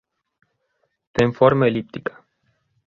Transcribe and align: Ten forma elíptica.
Ten 1.15 1.29
forma 1.39 1.67
elíptica. 1.67 2.13